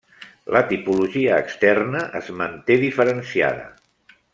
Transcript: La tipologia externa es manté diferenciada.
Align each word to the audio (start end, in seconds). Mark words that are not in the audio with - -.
La 0.55 0.61
tipologia 0.71 1.37
externa 1.43 2.03
es 2.23 2.33
manté 2.41 2.79
diferenciada. 2.89 3.73